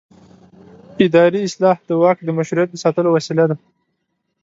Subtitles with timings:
[1.05, 3.55] اداري اصلاح د واک د مشروعیت د ساتلو وسیله ده